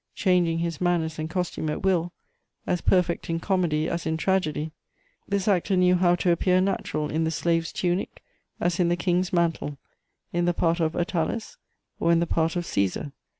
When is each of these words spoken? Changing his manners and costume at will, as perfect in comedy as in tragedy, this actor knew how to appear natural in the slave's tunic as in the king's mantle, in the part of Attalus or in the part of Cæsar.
Changing 0.15 0.57
his 0.57 0.81
manners 0.81 1.19
and 1.19 1.29
costume 1.29 1.69
at 1.69 1.83
will, 1.83 2.11
as 2.65 2.81
perfect 2.81 3.29
in 3.29 3.39
comedy 3.39 3.87
as 3.87 4.07
in 4.07 4.17
tragedy, 4.17 4.71
this 5.29 5.47
actor 5.47 5.77
knew 5.77 5.93
how 5.93 6.15
to 6.15 6.31
appear 6.31 6.59
natural 6.59 7.11
in 7.11 7.23
the 7.23 7.29
slave's 7.29 7.71
tunic 7.71 8.23
as 8.59 8.79
in 8.79 8.89
the 8.89 8.95
king's 8.97 9.31
mantle, 9.31 9.77
in 10.33 10.45
the 10.45 10.55
part 10.55 10.79
of 10.79 10.95
Attalus 10.95 11.57
or 11.99 12.11
in 12.11 12.19
the 12.19 12.25
part 12.25 12.55
of 12.55 12.63
Cæsar. 12.65 13.11